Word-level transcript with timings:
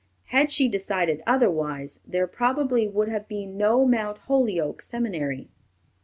Had 0.33 0.49
she 0.51 0.67
decided 0.67 1.21
otherwise, 1.27 1.99
there 2.07 2.25
probably 2.25 2.87
would 2.87 3.07
have 3.07 3.27
been 3.27 3.55
no 3.55 3.85
Mount 3.85 4.17
Holyoke 4.17 4.81
Seminary. 4.81 5.51